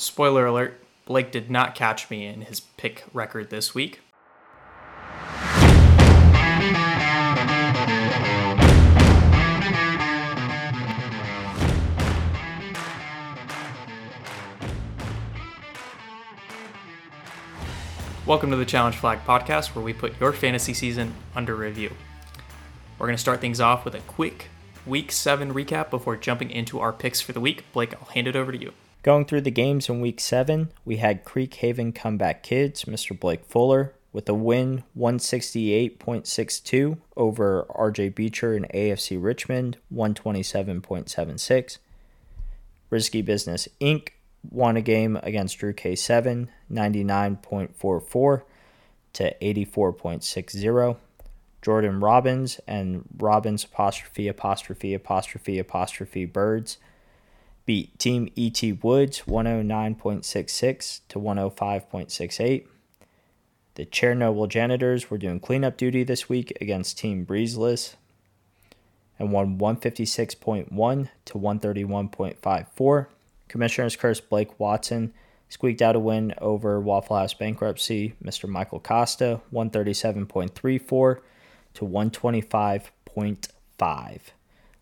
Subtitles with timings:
[0.00, 4.00] Spoiler alert Blake did not catch me in his pick record this week.
[18.24, 21.92] Welcome to the Challenge Flag podcast, where we put your fantasy season under review.
[22.98, 24.48] We're going to start things off with a quick
[24.86, 27.70] week seven recap before jumping into our picks for the week.
[27.74, 28.72] Blake, I'll hand it over to you.
[29.02, 33.18] Going through the games in week seven, we had Creek Haven Comeback Kids, Mr.
[33.18, 41.78] Blake Fuller, with a win 168.62 over RJ Beecher and AFC Richmond 127.76.
[42.90, 44.08] Risky Business Inc.
[44.50, 48.42] won a game against Drew K7 99.44
[49.14, 50.96] to 84.60.
[51.62, 56.76] Jordan Robbins and Robbins apostrophe apostrophe apostrophe apostrophe birds
[57.70, 62.66] beat Team ET Woods 109.66 to 105.68.
[63.76, 67.94] The Chernobyl Janitors were doing cleanup duty this week against Team Breezeless
[69.20, 73.06] and won 156.1 to 131.54.
[73.46, 75.14] Commissioner's Curse Blake Watson
[75.48, 78.48] squeaked out a win over Waffle House Bankruptcy, Mr.
[78.48, 81.20] Michael Costa, 137.34
[81.74, 84.20] to 125.5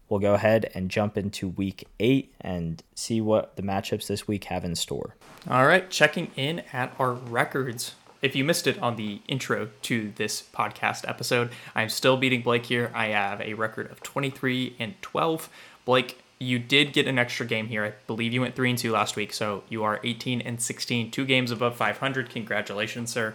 [0.09, 4.45] we'll go ahead and jump into week eight and see what the matchups this week
[4.45, 5.17] have in store.
[5.49, 7.95] All right, checking in at our records.
[8.21, 12.67] If you missed it on the intro to this podcast episode, I'm still beating Blake
[12.67, 12.91] here.
[12.95, 15.49] I have a record of 23 and 12.
[15.85, 17.85] Blake, you did get an extra game here.
[17.85, 21.11] I believe you went 3 and 2 last week, so you are 18 and 16,
[21.11, 22.31] two games above 500.
[22.31, 23.35] Congratulations, sir.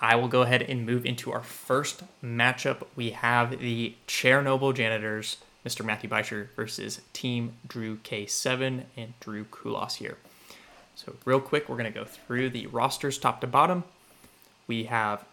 [0.00, 2.86] I will go ahead and move into our first matchup.
[2.96, 5.84] We have the Chernobyl Janitors, Mr.
[5.84, 10.16] Matthew Beischer, versus Team Drew K7 and Drew Kulas here.
[10.94, 13.84] So, real quick, we're going to go through the rosters top to bottom.
[14.66, 15.24] We have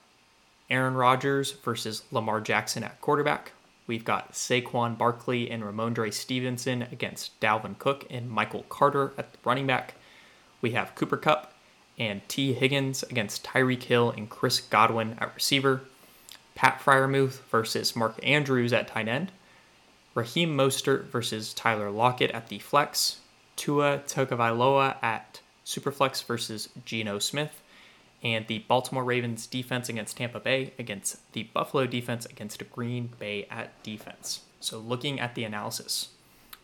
[0.70, 3.54] Aaron Rodgers versus Lamar Jackson at quarterback.
[3.88, 9.66] We've got Saquon Barkley and Rhamondre Stevenson against Dalvin Cook and Michael Carter at running
[9.66, 9.96] back.
[10.62, 11.54] We have Cooper Kupp
[11.98, 15.82] and Tee Higgins against Tyreek Hill and Chris Godwin at receiver.
[16.56, 19.32] Pat Freiermuth versus Mark Andrews at tight end.
[20.16, 23.18] Raheem Mostert versus Tyler Lockett at the flex.
[23.56, 27.62] Tua Tagovailoa at superflex versus Geno Smith.
[28.24, 33.46] And the Baltimore Ravens defense against Tampa Bay against the Buffalo defense against Green Bay
[33.52, 34.42] at defense.
[34.60, 36.10] So looking at the analysis.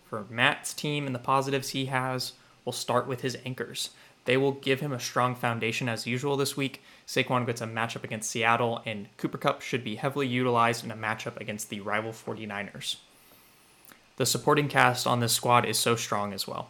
[0.06, 2.34] For Matt's team and the positives he has,
[2.66, 3.92] we'll start with his anchors.
[4.26, 6.82] They will give him a strong foundation as usual this week.
[7.06, 10.96] Saquon gets a matchup against Seattle, and Cooper Kupp should be heavily utilized in a
[10.96, 12.98] matchup against the rival 49ers.
[14.18, 16.70] The supporting cast on this squad is so strong as well.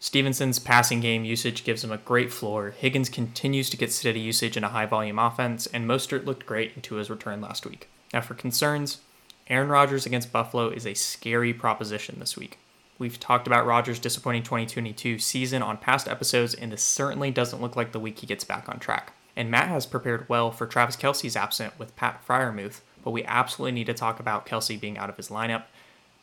[0.00, 2.70] Stevenson's passing game usage gives him a great floor.
[2.76, 6.72] Higgins continues to get steady usage in a high volume offense, and Mostert looked great
[6.74, 7.88] into his return last week.
[8.12, 8.98] Now, for concerns,
[9.46, 12.58] Aaron Rodgers against Buffalo is a scary proposition this week.
[13.02, 17.74] We've talked about Rodgers' disappointing 2022 season on past episodes, and this certainly doesn't look
[17.74, 19.12] like the week he gets back on track.
[19.34, 23.72] And Matt has prepared well for Travis Kelce's absent with Pat Freiermuth, but we absolutely
[23.72, 25.64] need to talk about Kelsey being out of his lineup.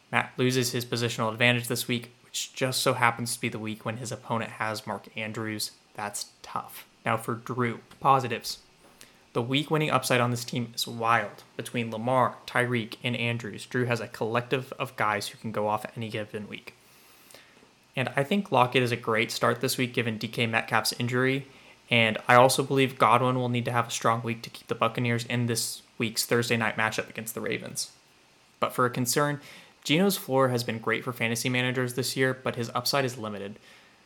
[0.10, 3.84] Matt loses his positional advantage this week, which just so happens to be the week
[3.84, 5.72] when his opponent has Mark Andrews.
[5.96, 6.88] That's tough.
[7.06, 8.60] Now for Drew, positives.
[9.34, 11.44] The week winning upside on this team is wild.
[11.56, 15.86] Between Lamar, Tyreek, and Andrews, Drew has a collective of guys who can go off
[15.96, 16.74] any given week.
[17.96, 21.46] And I think Lockett is a great start this week given DK Metcalf's injury.
[21.92, 24.76] And I also believe Godwin will need to have a strong week to keep the
[24.76, 27.92] Buccaneers in this week's Thursday night matchup against the Ravens.
[28.60, 29.42] But for a concern,
[29.84, 33.58] Geno's floor has been great for fantasy managers this year, but his upside is limited.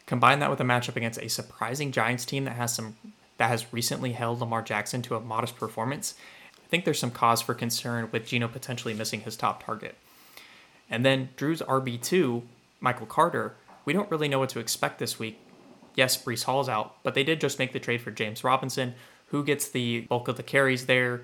[0.05, 2.95] Combine that with a matchup against a surprising Giants team that has some
[3.43, 6.15] that has recently held Lamar Jackson to a modest performance,
[6.63, 9.97] I think there's some cause for concern with Geno potentially missing his top target.
[10.89, 12.43] And then Drew's RB2,
[12.79, 15.41] Michael Carter, we don't really know what to expect this week.
[15.93, 18.95] Yes, Breece Hall's out, but they did just make the trade for James Robinson,
[19.27, 21.23] who gets the bulk of the carries there.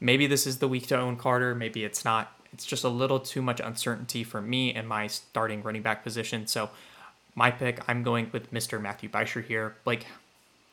[0.00, 2.30] Maybe this is the week to own Carter, maybe it's not.
[2.52, 6.46] It's just a little too much uncertainty for me and my starting running back position.
[6.46, 6.68] So,
[7.34, 8.78] my pick, I'm going with Mr.
[8.78, 9.76] Matthew Beischer here.
[9.86, 10.04] Like,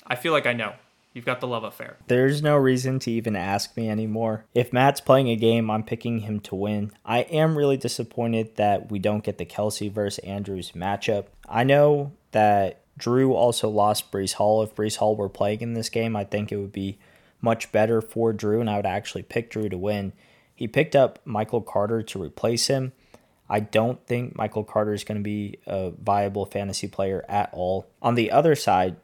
[0.05, 0.73] I feel like I know.
[1.13, 1.97] You've got the love affair.
[2.07, 4.45] There's no reason to even ask me anymore.
[4.55, 6.93] If Matt's playing a game, I'm picking him to win.
[7.03, 11.25] I am really disappointed that we don't get the Kelce versus Andrews matchup.
[11.49, 14.63] I know that Drew also lost Breece Hall.
[14.63, 16.97] If Breece Hall were playing in this game, I think it would be
[17.41, 20.13] much better for Drew, and I would actually pick Drew to win.
[20.55, 22.93] He picked up Michael Carter to replace him.
[23.49, 27.87] I don't think Michael Carter is going to be a viable fantasy player at all.
[28.01, 28.95] On the other side,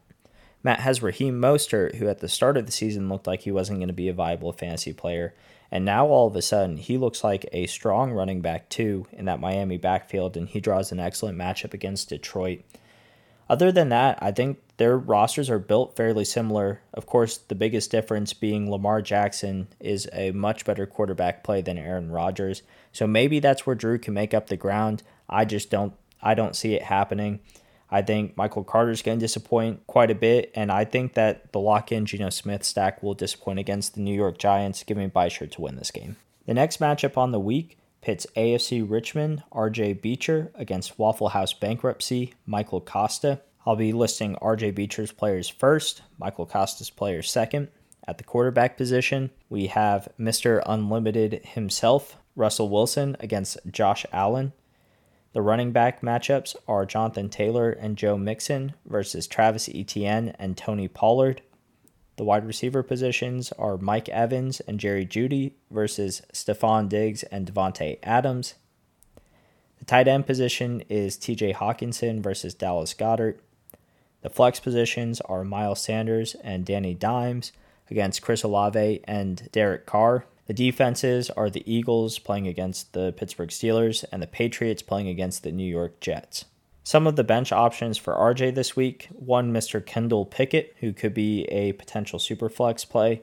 [0.62, 3.78] Matt has Raheem Mostert, who at the start of the season looked like he wasn't
[3.78, 5.34] going to be a viable fantasy player.
[5.70, 9.26] And now all of a sudden, he looks like a strong running back too in
[9.26, 12.62] that Miami backfield, and he draws an excellent matchup against Detroit.
[13.50, 16.80] Other than that, I think their rosters are built fairly similar.
[16.92, 21.78] Of course, the biggest difference being Lamar Jackson is a much better quarterback play than
[21.78, 22.62] Aaron Rodgers.
[22.92, 25.02] So maybe that's where Drew can make up the ground.
[25.28, 27.40] I just don't I don't see it happening.
[27.90, 31.60] I think Michael Carter's going to disappoint quite a bit, and I think that the
[31.60, 35.76] Lockett Geno Smith stack will disappoint against the New York Giants, giving Beischer to win
[35.76, 36.16] this game.
[36.46, 42.34] The next matchup on the week pits AFC Richmond RJ Beecher against Waffle House Bankruptcy
[42.46, 43.40] Michael Costa.
[43.66, 47.68] I'll be listing RJ Beecher's players first, Michael Costa's players second.
[48.06, 50.62] At the quarterback position, we have Mr.
[50.64, 54.54] Unlimited himself, Russell Wilson, against Josh Allen.
[55.38, 60.88] The running back matchups are Jonathan Taylor and Joe Mixon versus Travis Etienne and Tony
[60.88, 61.42] Pollard.
[62.16, 68.00] The wide receiver positions are Mike Evans and Jerry Jeudy versus Stefon Diggs and Davante
[68.02, 68.54] Adams.
[69.78, 73.38] The tight end position is TJ Hockenson versus Dallas Goedert.
[74.22, 77.52] The flex positions are Miles Sanders and Danny Dimes
[77.88, 80.24] against Chris Olave and Derek Carr.
[80.48, 85.42] The defenses are the Eagles playing against the Pittsburgh Steelers and the Patriots playing against
[85.42, 86.46] the New York Jets.
[86.82, 89.84] Some of the bench options for RJ this week one, Mr.
[89.84, 93.20] Kendall Pickett, who could be a potential super flex play.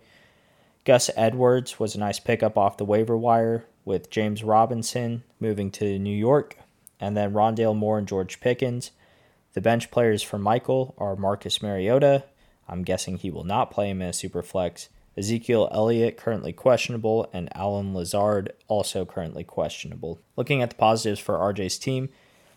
[0.83, 5.97] Gus Edwards was a nice pickup off the waiver wire with James Robinson moving to
[5.97, 6.57] New York,
[6.99, 8.91] and then Rondale Moore and George Pickens.
[9.53, 12.25] The bench players for Michael are Marcus Mariota.
[12.69, 14.89] I'm guessing he will not play him in a super flex.
[15.17, 20.19] Ezekiel Elliott currently questionable, and Allen Lazard also currently questionable.
[20.35, 22.09] Looking at the positives for RJ's team,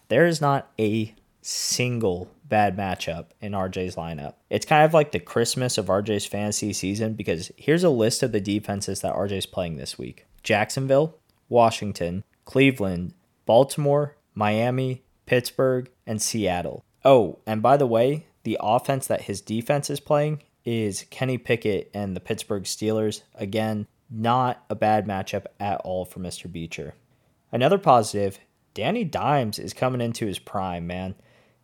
[0.08, 4.34] there is not a single bad matchup in RJ's lineup.
[4.50, 8.32] It's kind of like the Christmas of RJ's fantasy season because here's a list of
[8.32, 11.16] the defenses that RJ's playing this week Jacksonville,
[11.48, 13.14] Washington, Cleveland,
[13.46, 16.84] Baltimore, Miami, Pittsburgh, and Seattle.
[17.04, 21.90] Oh, and by the way, the offense that his defense is playing is Kenny Pickett
[21.94, 23.22] and the Pittsburgh Steelers.
[23.34, 26.50] Again, not a bad matchup at all for Mr.
[26.50, 26.94] Beecher.
[27.52, 28.38] Another positive,
[28.74, 31.14] Danny Dimes is coming into his prime, man.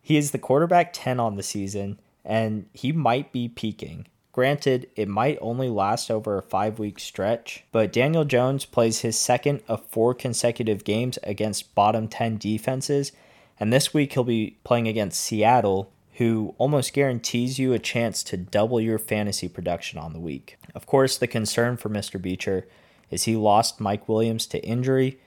[0.01, 4.07] He is the quarterback 10 on the season, and he might be peaking.
[4.31, 9.17] Granted, it might only last over a five week stretch, but Daniel Jones plays his
[9.17, 13.13] second of four consecutive games against bottom 10 defenses,
[13.59, 18.37] and this week he'll be playing against Seattle, who almost guarantees you a chance to
[18.37, 20.57] double your fantasy production on the week.
[20.73, 22.21] Of course, the concern for Mr.
[22.21, 22.67] Beecher
[23.09, 25.19] is he lost Mike Williams to injury.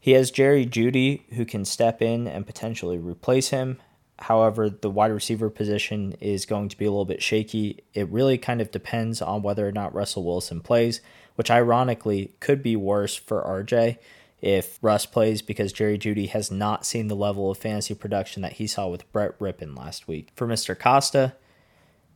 [0.00, 3.78] He has Jerry Jeudy, who can step in and potentially replace him.
[4.20, 7.84] However, the wide receiver position is going to be a little bit shaky.
[7.92, 11.02] It really kind of depends on whether or not Russell Wilson plays,
[11.34, 13.98] which ironically could be worse for RJ
[14.40, 18.54] if Russ plays because Jerry Jeudy has not seen the level of fantasy production that
[18.54, 20.30] he saw with Brett Rypien last week.
[20.36, 20.78] For Mr.
[20.78, 21.34] Costa,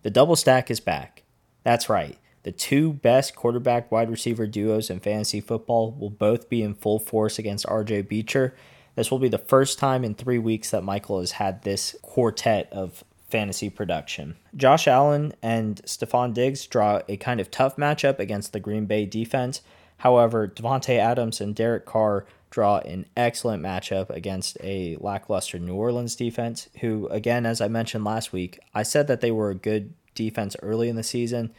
[0.02, 1.22] the double stack is back.
[1.64, 2.18] That's right.
[2.42, 6.98] The two best quarterback wide receiver duos in fantasy football will both be in full
[6.98, 8.54] force against RJ Beecher.
[8.94, 12.68] This will be the first time in three weeks that Michael has had this quartet
[12.72, 14.36] of fantasy production.
[14.56, 19.06] Josh Allen and Stefon Diggs draw a kind of tough matchup against the Green Bay
[19.06, 19.60] defense.
[20.00, 26.16] However, Davante Adams and Derek Carr draw an excellent matchup against a lackluster New Orleans
[26.16, 29.92] defense, who, again, as I mentioned last week, I said that they were a good
[30.14, 31.52] defense early in the season.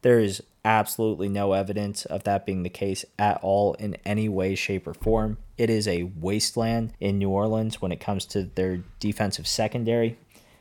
[0.00, 4.54] There is absolutely no evidence of that being the case at all in any way,
[4.54, 5.36] shape, or form.
[5.58, 10.16] It is a wasteland in New Orleans when it comes to their defensive secondary.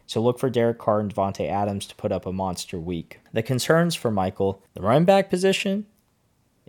[0.05, 3.21] So look for Derek Carr and Davante Adams to put up a monster week.
[3.31, 5.85] The concerns for Michael, the running back position,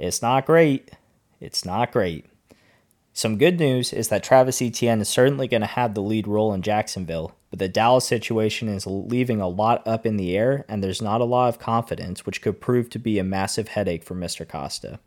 [0.02, 0.90] it's not great.
[1.40, 2.26] It's not great.
[3.12, 6.52] Some good news is that Travis Etienne is certainly going to have the lead role
[6.52, 10.82] in Jacksonville, but the Dallas situation is leaving a lot up in the air, and
[10.82, 14.16] there's not a lot of confidence, which could prove to be a massive headache for
[14.16, 14.48] Mr.
[14.48, 14.98] Costa.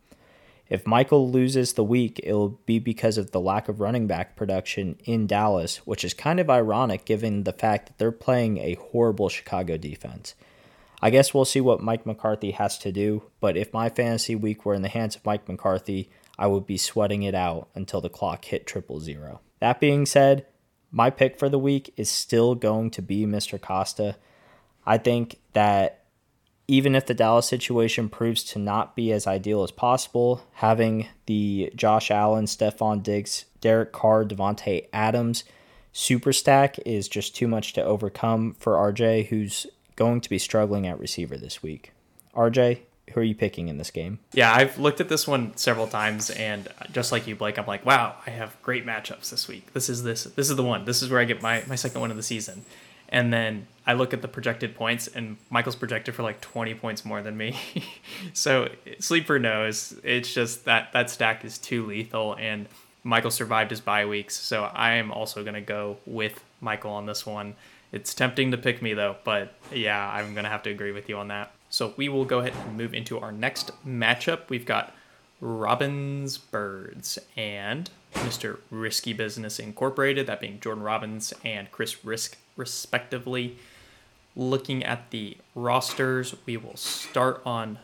[0.70, 4.98] If Michael loses the week, it'll be because of the lack of running back production
[5.04, 9.28] in Dallas, which is kind of ironic given the fact that they're playing a horrible
[9.28, 10.36] Chicago defense.
[11.02, 14.66] I guess we'll see what Mike McCarthy has to do, but if my fantasy week
[14.66, 18.10] were in the hands of Mike McCarthy, I would be sweating it out until the
[18.10, 19.42] clock hit triple zero.
[19.60, 20.46] That being said,
[20.92, 23.60] my pick for the week is still going to be Mr.
[23.60, 24.16] Costa.
[24.86, 26.06] I think that
[26.68, 31.72] even if the Dallas situation proves to not be as ideal as possible, having the
[31.76, 35.44] Josh Allen, Stefon Diggs, Derek Carr, Davante Adams
[35.96, 40.88] super stack is just too much to overcome for RJ, who's going to be struggling
[40.88, 41.92] at receiver this week.
[42.36, 42.80] RJ,
[43.14, 44.20] who are you picking in this game?
[44.34, 47.86] Yeah, I've looked at this one several times, and just like you, Blake, I'm like,
[47.86, 49.74] wow, I have great matchups this week.
[49.74, 50.24] This is this.
[50.24, 50.86] This is the one.
[50.86, 52.66] This is where I get my my second one of the season.
[53.10, 57.06] And then I look at the projected points, and Michael's projected for like 20 points
[57.06, 57.56] more than me.
[58.34, 62.68] so sleeper knows it's just that that stack is too lethal, and
[63.04, 64.36] Michael survived his bye weeks.
[64.36, 67.56] So I am also gonna go with Michael on this one.
[67.96, 71.18] It's tempting to pick me though, but yeah, I'm gonna have to agree with you
[71.18, 71.54] on that.
[71.70, 74.50] So we will go ahead and move into our next matchup.
[74.50, 74.94] We've got
[75.40, 78.60] Robbins Birds and Mr.
[78.70, 83.56] Risky Business Incorporated, that being Jordan Robbins and Chris Risk, respectively.
[84.36, 87.80] Looking at the rosters, we will start on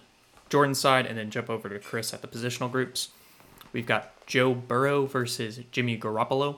[0.50, 3.10] Jordan's side and then jump over to Chris at the positional groups.
[3.72, 6.58] We've got Joe Burrow versus Jimmy Garoppolo.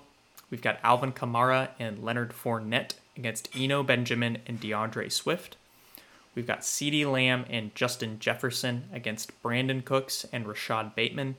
[0.49, 5.57] We've got Alvin Kamara and Leonard Fournette against Eno Benjamin and D'Andre Swift.
[6.35, 11.35] We've got CeeDee Lamb and Justin Jefferson against Brandin Cooks and Rashod Bateman.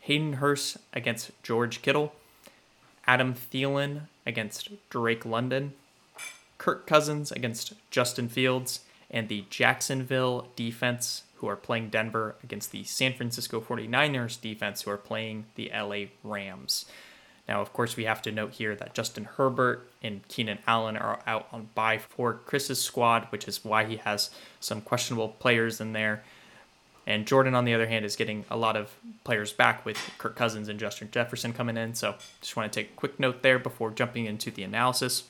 [0.00, 2.12] Hayden Hurst against George Kittle.
[3.06, 5.72] Adam Thielen against Drake London.
[6.58, 8.80] Kirk Cousins against Justin Fields.
[9.10, 14.90] And the Jacksonville defense, who are playing Denver, against the San Francisco 49ers defense, who
[14.90, 16.86] are playing the LA Rams.
[17.48, 21.20] Now, of course, we have to note here that Justin Herbert and Keenan Allen are
[21.26, 24.30] out on bye for Chris's squad, which is why he has
[24.60, 26.22] some questionable players in there.
[27.04, 30.36] And Jordan, on the other hand, is getting a lot of players back with Kirk
[30.36, 31.94] Cousins and Justin Jefferson coming in.
[31.94, 35.24] So just want to take a quick note there before jumping into the analysis.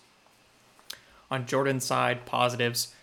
[1.31, 2.95] On Jordan's side, positives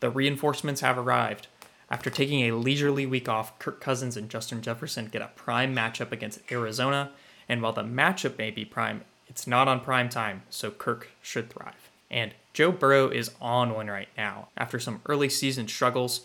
[0.00, 1.46] the reinforcements have arrived.
[1.88, 6.10] After taking a leisurely week off, Kirk Cousins and Justin Jefferson get a prime matchup
[6.10, 7.12] against Arizona
[7.48, 11.50] and while the matchup may be prime, it's not on prime time, so Kirk should
[11.50, 11.90] thrive.
[12.10, 14.48] And Joe Burrow is on one right now.
[14.56, 16.22] After some early season struggles,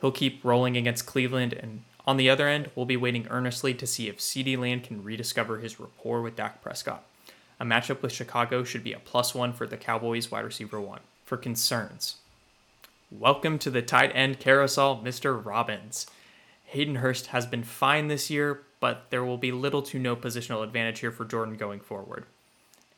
[0.00, 3.86] he'll keep rolling against Cleveland, and on the other end, we'll be waiting earnestly to
[3.86, 7.04] see if CeeDee Lamb can rediscover his rapport with Dak Prescott.
[7.58, 11.00] A matchup with Chicago should be a plus one for the Cowboys wide receiver one.
[11.24, 12.16] For concerns,
[13.10, 15.42] welcome to the tight end carousel, Mr.
[15.42, 16.06] Robbins.
[16.66, 20.62] Hayden Hurst has been fine this year, but there will be little to no positional
[20.62, 22.26] advantage here for Jordan going forward.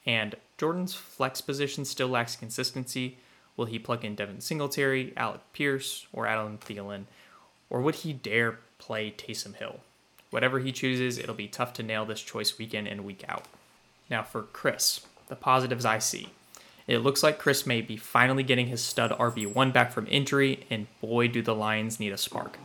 [0.05, 3.19] And Jordan's flex position still lacks consistency.
[3.57, 7.05] Will he plug in Devin Singletary, Alec Pierce, or Adam Thielen?
[7.71, 9.79] Or would he dare play Taysom Hill?
[10.31, 13.45] Whatever he chooses, it'll be tough to nail this choice week in and week out.
[14.11, 16.31] Now for Chris, the positives I see.
[16.89, 20.89] It looks like Chris may be finally getting his stud RB1 back from injury, and
[21.01, 22.59] boy, do the Lions need a spark.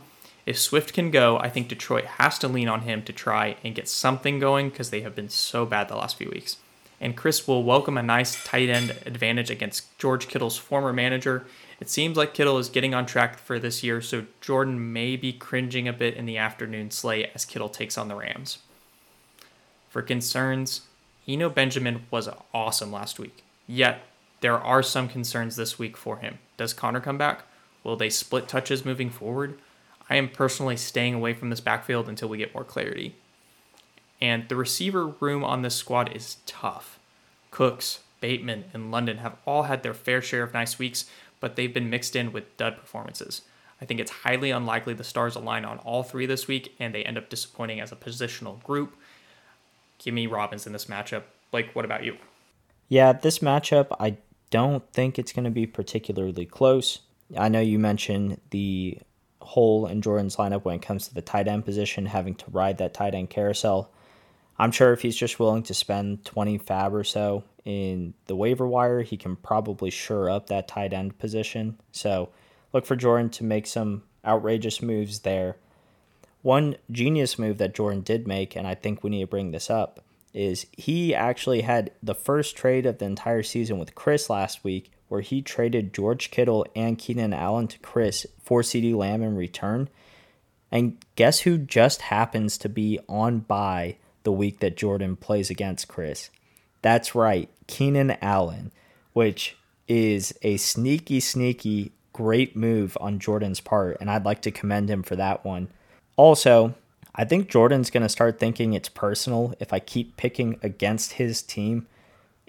[0.44, 3.74] If Swift can go, I think Detroit has to lean on him to try and
[3.74, 6.56] get something going because they have been so bad the last few weeks.
[7.00, 11.44] And Chris will welcome a nice tight end advantage against George Kittle's former manager.
[11.80, 15.32] It seems like Kittle is getting on track for this year, so Jordan may be
[15.32, 18.58] cringing a bit in the afternoon slate as Kittle takes on the Rams.
[19.90, 20.82] For concerns,
[21.26, 24.02] Eno Benjamin was awesome last week, yet
[24.40, 26.38] there are some concerns this week for him.
[26.56, 27.42] Does Connor come back?
[27.84, 29.58] Will they split touches moving forward?
[30.12, 33.14] I am personally staying away from this backfield until we get more clarity.
[34.20, 36.98] And the receiver room on this squad is tough.
[37.50, 41.06] Cooks, Bateman, and London have all had their fair share of nice weeks,
[41.40, 43.40] but they've been mixed in with dud performances.
[43.80, 47.04] I think it's highly unlikely the stars align on all three this week and they
[47.04, 48.94] end up disappointing as a positional group.
[49.96, 51.22] Give me Robbins in this matchup.
[51.50, 52.18] Blake, what about you?
[52.90, 54.18] Yeah, this matchup, I
[54.50, 56.98] don't think it's going to be particularly close.
[57.34, 58.98] I know you mentioned the
[59.42, 62.78] hole in Jordan's lineup when it comes to the tight end position, having to ride
[62.78, 63.90] that tight end carousel.
[64.58, 68.66] I'm sure if he's just willing to spend 20 FAAB or so in the waiver
[68.66, 71.78] wire, he can probably shore up that tight end position.
[71.90, 72.30] So
[72.72, 75.56] look for Jordan to make some outrageous moves there.
[76.42, 79.70] One genius move that Jordan did make, and I think we need to bring this
[79.70, 84.64] up, is he actually had the first trade of the entire season with Chris last
[84.64, 89.36] week where he traded George Kittle and Keenan Allen to Chris for CeeDee Lamb in
[89.36, 89.90] return.
[90.70, 95.86] And guess who just happens to be on by the week that Jordan plays against
[95.86, 96.30] Chris?
[96.80, 98.72] That's right, Keenan Allen,
[99.12, 99.54] which
[99.86, 105.02] is a sneaky, sneaky great move on Jordan's part, and I'd like to commend him
[105.02, 105.68] for that one.
[106.16, 106.74] Also,
[107.14, 111.42] I think Jordan's going to start thinking it's personal if I keep picking against his
[111.42, 111.86] team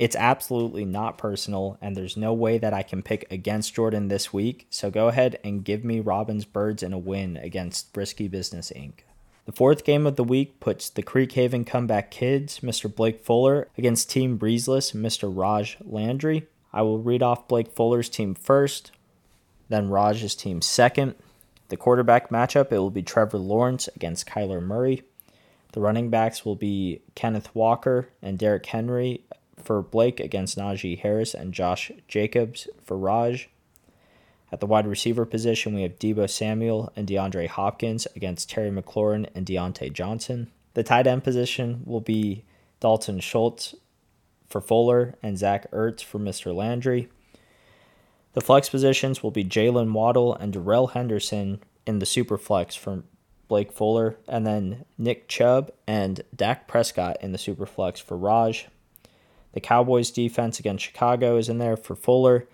[0.03, 4.33] It's absolutely not personal, and there's no way that I can pick against Jordan this
[4.33, 4.67] week.
[4.69, 8.95] So go ahead and give me Robbins Birds in a win against Risky Business Inc.
[9.45, 12.93] The fourth game of the week puts the Creek Haven Comeback Kids, Mr.
[12.93, 15.31] Blake Fuller, against Team Breezeless, Mr.
[15.33, 16.47] Raj Landry.
[16.73, 18.91] I will read off Blake Fuller's team first,
[19.69, 21.15] then Raj's team second.
[21.69, 25.03] The quarterback matchup, it will be Trevor Lawrence against Kyler Murray.
[25.71, 29.23] The running backs will be Kenneth Walker and Derrick Henry
[29.61, 33.49] for Blake against Najee Harris and Josh Jacobs for Raj.
[34.51, 39.27] At the wide receiver position, we have Deebo Samuel and DeAndre Hopkins against Terry McLaurin
[39.33, 40.51] and Diontae Johnson.
[40.75, 42.43] The tight end position will be
[42.79, 43.75] Dalton Schultz
[44.47, 46.53] for Fuller and Zach Ertz for Mr.
[46.53, 47.09] Landry.
[48.33, 53.03] The flex positions will be Jaylen Waddle and Darrell Henderson in the super flex for
[53.47, 58.67] Blake Fuller, and then Nick Chubb and Dak Prescott in the super flex for Raj.
[59.53, 62.47] The Cowboys defense against Chicago is in there for Fuller,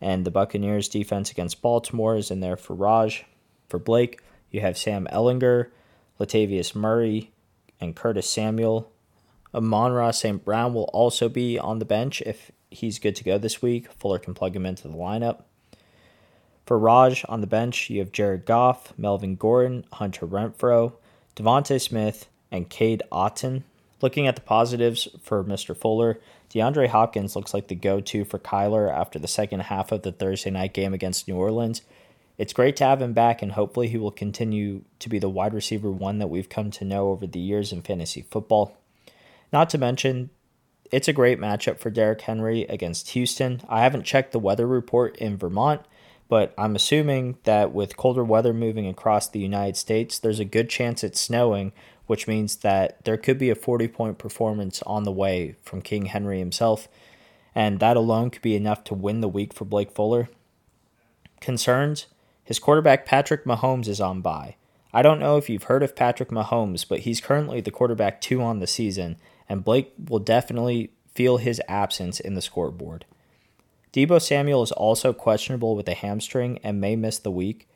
[0.00, 3.24] and the Buccaneers defense against Baltimore is in there for Raj.
[3.68, 4.20] For Blake,
[4.50, 5.70] you have Sam Ehlinger,
[6.20, 7.32] Latavius Murray,
[7.80, 8.90] and Curtis Samuel.
[9.52, 10.44] Amon-Ra St.
[10.44, 13.90] Brown will also be on the bench if he's good to go this week.
[13.92, 15.42] Fuller can plug him into the lineup.
[16.66, 20.94] For Raj on the bench, you have Jared Goff, Melvin Gordon, Hunter Renfrow,
[21.36, 23.64] DeVonta Smith, and Cade Otton.
[24.00, 25.76] Looking at the positives for Mr.
[25.76, 26.18] Fuller,
[26.54, 30.12] DeAndre Hopkins looks like the go to for Kyler after the second half of the
[30.12, 31.82] Thursday night game against New Orleans.
[32.38, 35.54] It's great to have him back, and hopefully, he will continue to be the wide
[35.54, 38.76] receiver one that we've come to know over the years in fantasy football.
[39.52, 40.30] Not to mention,
[40.90, 43.60] it's a great matchup for Derrick Henry against Houston.
[43.68, 45.82] I haven't checked the weather report in Vermont,
[46.28, 50.70] but I'm assuming that with colder weather moving across the United States, there's a good
[50.70, 51.72] chance it's snowing,
[52.06, 56.06] which means that there could be a 40 point performance on the way from King
[56.06, 56.88] Henry himself,
[57.54, 60.28] and that alone could be enough to win the week for Blake Fuller.
[61.40, 62.06] Concerns?
[62.42, 64.56] His quarterback Patrick Mahomes is on bye.
[64.92, 68.42] I don't know if you've heard of Patrick Mahomes, but he's currently the quarterback two
[68.42, 69.16] on the season,
[69.48, 73.04] and Blake will definitely feel his absence in the scoreboard.
[73.92, 77.68] Deebo Samuel is also questionable with a hamstring and may miss the week.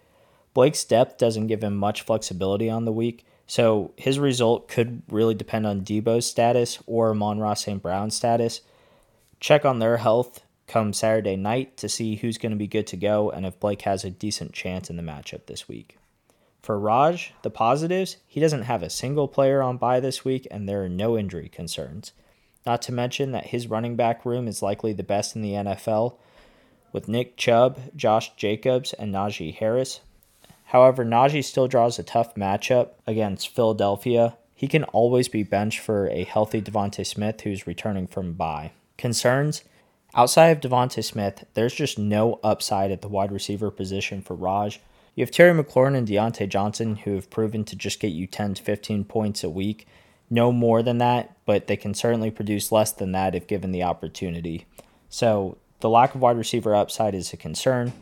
[0.52, 5.34] Blake's depth doesn't give him much flexibility on the week, so his result could really
[5.34, 7.82] depend on Deebo's status or Amon-Ra St.
[7.82, 8.60] Brown's status.
[9.40, 12.96] Check on their health come Saturday night to see who's going to be good to
[12.96, 15.96] go and if Blake has a decent chance in the matchup this week.
[16.60, 20.68] For Raj, the positives, he doesn't have a single player on bye this week and
[20.68, 22.12] there are no injury concerns.
[22.66, 26.16] Not to mention that his running back room is likely the best in the NFL,
[26.92, 30.00] with Nick Chubb, Josh Jacobs, and Najee Harris.
[30.68, 34.36] However, Najee still draws a tough matchup against Philadelphia.
[34.54, 38.72] He can always be benched for a healthy DeVonta Smith who's returning from bye.
[38.98, 39.64] Concerns?
[40.14, 44.78] Outside of DeVonta Smith, there's just no upside at the wide receiver position for Raj.
[45.14, 48.54] You have Terry McLaurin and Diontae Johnson who have proven to just get you 10
[48.54, 49.86] to 15 points a week.
[50.28, 53.84] No more than that, but they can certainly produce less than that if given the
[53.84, 54.66] opportunity.
[55.08, 57.94] So the lack of wide receiver upside is a concern.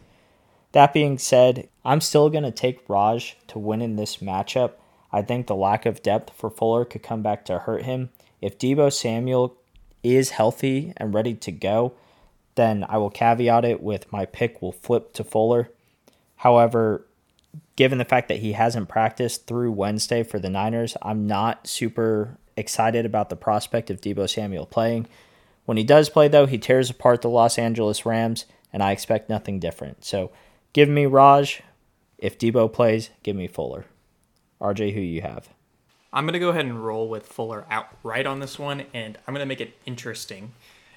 [0.77, 4.73] That being said, I'm still going to take Raj to win in this matchup.
[5.11, 8.11] I think the lack of depth for Fuller could come back to hurt him.
[8.43, 9.57] If Deebo Samuel
[10.03, 11.95] is healthy and ready to go,
[12.57, 15.71] then I will caveat it with my pick will flip to Fuller.
[16.37, 17.07] However,
[17.77, 22.37] given the fact that he hasn't practiced through Wednesday for the Niners, I'm not super
[22.55, 25.07] excited about the prospect of Deebo Samuel playing.
[25.65, 29.31] When he does play, though, he tears apart the Los Angeles Rams, and I expect
[29.31, 30.05] nothing different.
[30.05, 30.31] So
[30.77, 31.63] Give me Raj.
[32.19, 33.87] If Deebo plays, give me Fuller.
[34.61, 35.49] RJ, who you have?
[36.13, 39.33] I'm going to go ahead and roll with Fuller outright on this one, and I'm
[39.33, 40.53] going to make it interesting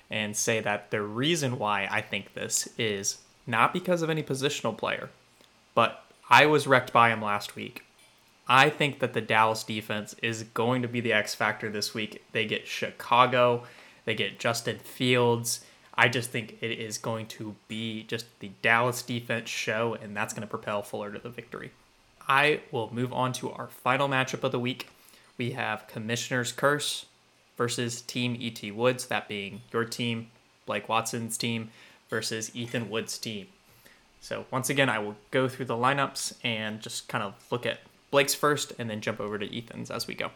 [0.09, 4.77] and say that the reason why I think this is not because of any positional
[4.77, 5.11] player,
[5.73, 7.85] but I was wrecked by him last week.
[8.49, 12.21] I think that the Dallas defense is going to be the X factor this week.
[12.33, 13.63] They get Chicago,
[14.03, 15.63] they get Justin Fields,
[15.99, 20.33] I just think it is going to be just the Dallas defense show, and that's
[20.33, 21.71] going to propel Fuller to the victory.
[22.25, 24.87] I will move on to our final matchup of the week.
[25.37, 27.05] We have Commissioner's Curse
[27.57, 30.31] versus Team ET Woods, that being your team,
[30.65, 31.69] Blake Watson's team,
[32.09, 33.47] versus Ethan Wood's team.
[34.21, 37.81] So, once again, I will go through the lineups and just kind of look at
[38.09, 40.31] Blake's first and then jump over to Ethan's as we go.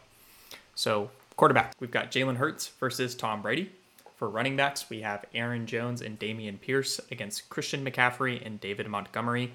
[0.76, 3.72] So, quarterback, we've got Jalen Hurts versus Tom Brady.
[4.16, 8.88] For running backs, we have Aaron Jones and Dameon Pierce against Christian McCaffrey and David
[8.88, 9.54] Montgomery.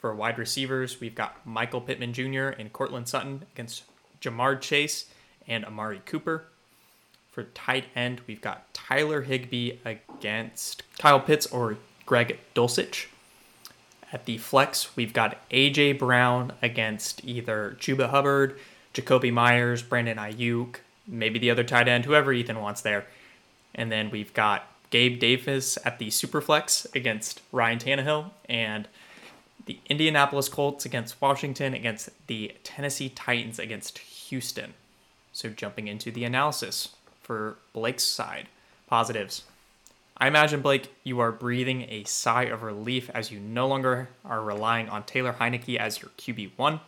[0.00, 2.48] For wide receivers, we've got Michael Pittman Jr.
[2.58, 3.84] and Courtland Sutton against
[4.20, 5.06] Ja'Marr Chase
[5.46, 6.44] and Amari Cooper.
[7.30, 13.06] For tight end, we've got Tyler Higbee against Kyle Pitts or Greg Dulcich.
[14.12, 18.58] At the flex, we've got AJ Brown against either Chuba Hubbard,
[18.92, 23.06] Jakobi Meyers, Brandon Aiyuk, maybe the other tight end, whoever Ethan wants there.
[23.74, 28.86] And then we've got Gabe Davis at the Superflex against Ryan Tannehill, and
[29.64, 34.74] the Indianapolis Colts against Washington, against the Tennessee Titans against Houston.
[35.32, 36.90] So jumping into the analysis
[37.22, 38.48] for Blake's side,
[38.86, 39.44] positives.
[40.18, 44.42] I imagine, Blake, you are breathing a sigh of relief as you no longer are
[44.42, 46.80] relying on Taylor Heinicke as your QB1.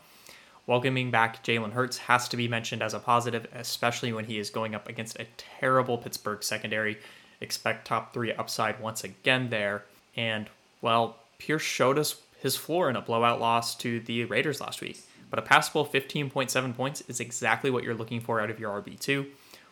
[0.67, 4.49] Welcoming back Jalen Hurts has to be mentioned as a positive, especially when he is
[4.49, 6.99] going up against a terrible Pittsburgh secondary.
[7.43, 9.85] Expect top three upside once again there.
[10.17, 10.49] And,
[10.81, 15.03] well, Pierce showed us his floor in a blowout loss to the Raiders last week.
[15.29, 19.27] But a passable 15.7 points is exactly what you're looking for out of your RB2.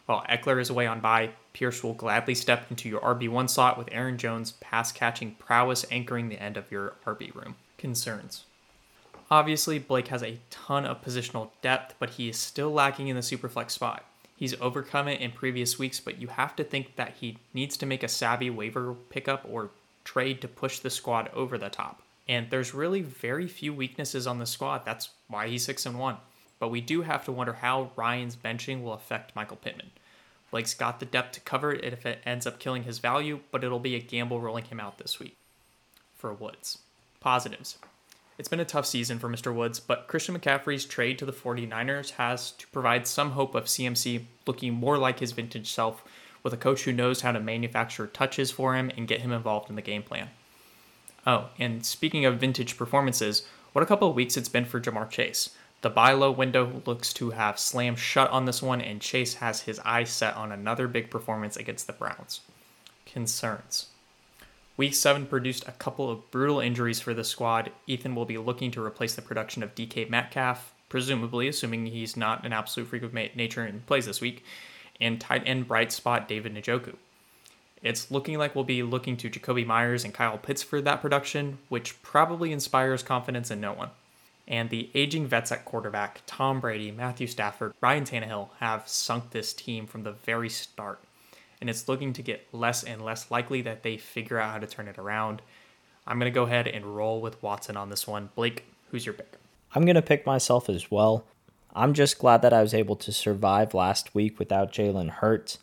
[0.05, 3.89] While Ekeler is away on bye, Pierce will gladly step into your RB1 slot with
[3.93, 7.55] Aaron Jones' pass catching prowess anchoring the end of your RB room.
[7.79, 8.45] Concerns.
[9.33, 13.23] Obviously, Blake has a ton of positional depth, but he is still lacking in the
[13.23, 14.05] superflex spot.
[14.37, 17.87] He's overcome it in previous weeks, but you have to think that he needs to
[17.87, 19.71] make a savvy waiver pickup or
[20.05, 22.03] trade to push the squad over the top.
[22.29, 24.85] And there's really very few weaknesses on the squad.
[24.85, 26.19] That's why he's 6 and 1.
[26.59, 29.93] But we do have to wonder how Ryan's benching will affect Michael Pittman.
[30.51, 33.65] Blake's got the depth to cover it if it ends up killing his value, but
[33.65, 35.39] it'll be a gamble rolling him out this week.
[36.19, 36.81] For Woods.
[37.19, 37.79] Positives.
[38.39, 39.55] It's been a tough season for Mr.
[39.55, 44.25] Woods, but Christian McCaffrey's trade to the 49ers has to provide some hope of CMC
[44.47, 46.03] looking more like his vintage self
[46.43, 49.69] with a coach who knows how to manufacture touches for him and get him involved
[49.69, 50.31] in the game plan.
[51.27, 55.11] Oh, and speaking of vintage performances, what a couple of weeks it's been for Ja'Marr
[55.11, 55.51] Chase.
[55.83, 59.63] The buy low window looks to have slammed shut on this one, and Chase has
[59.63, 62.41] his eyes set on another big performance against the Browns.
[63.05, 63.89] Concerns.
[64.77, 67.71] Week 7 produced a couple of brutal injuries for the squad.
[67.87, 72.47] Ethan will be looking to replace the production of DK Metcalf, presumably, assuming he's not
[72.47, 74.45] an absolute freak of nature and plays this week,
[74.99, 76.95] and tight end bright spot David Njoku.
[77.83, 81.59] It's looking like we'll be looking to Jakobi Meyers and Kyle Pitts for that production,
[81.69, 83.91] which probably inspires confidence in no one.
[84.49, 89.53] And the aging vets at quarterback, Tom Brady, Matthew Stafford, Ryan Tannehill, have sunk this
[89.53, 91.01] team from the very start.
[91.63, 94.67] And it's looking to get less and less likely that they figure out how to
[94.67, 95.43] turn it around.
[96.09, 98.31] I'm going to go ahead and roll with Watson on this one.
[98.35, 99.35] Blake, who's your pick?
[99.73, 101.25] I'm going to pick myself as well.
[101.73, 105.59] I'm just glad that I was able to survive last week without Jalen Hurts.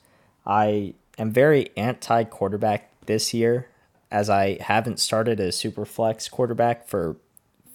[0.45, 3.67] I am very anti quarterback this year
[4.09, 7.17] as I haven't started a super flex quarterback for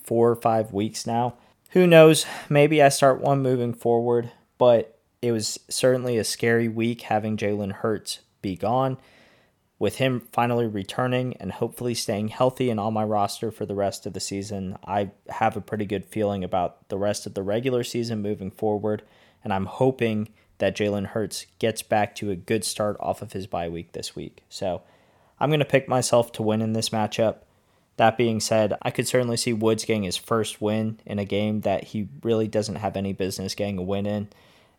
[0.02, 1.34] four or five weeks now.
[1.72, 2.24] Who knows?
[2.48, 4.93] Maybe I start one moving forward, but
[5.24, 8.98] it was certainly a scary week having Jalen Hurts be gone.
[9.78, 14.04] With him finally returning and hopefully staying healthy and on my roster for the rest
[14.04, 17.84] of the season, I have a pretty good feeling about the rest of the regular
[17.84, 19.02] season moving forward.
[19.42, 23.46] And I'm hoping that Jalen Hurts gets back to a good start off of his
[23.46, 24.42] bye week this week.
[24.50, 24.82] So
[25.40, 27.38] I'm going to pick myself to win in this matchup.
[27.96, 31.62] That being said, I could certainly see Woods getting his first win in a game
[31.62, 34.28] that he really doesn't have any business getting a win in.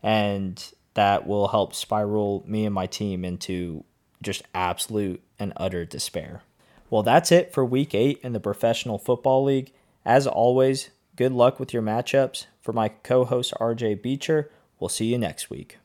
[0.06, 0.63] And
[0.94, 3.84] that will help spiral me and my team into
[4.22, 6.44] just absolute and utter despair.
[6.89, 9.74] Well, that's it for week eight in the Brofessional Football League.
[10.06, 12.46] As always, good luck with your matchups.
[12.62, 15.78] For my co host, RJ Beecher, We'll see you next week.